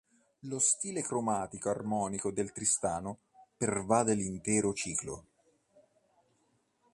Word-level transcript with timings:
Lo 0.45 0.57
stile 0.57 1.03
cromatico-armonico 1.03 2.31
del 2.31 2.51
"Tristano" 2.51 3.19
pervade 3.55 4.15
l'intero 4.15 4.73
ciclo. 4.73 5.25